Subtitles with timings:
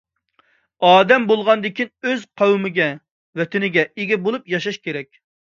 [0.87, 2.87] ئادەم بولغاندىكىن ئۆز قوۋمىغا،
[3.43, 5.25] ۋەتىنىگە ئىگە بولۇپ ياشاش كېرەك.